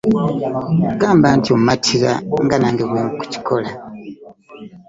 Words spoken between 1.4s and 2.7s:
ommatira nga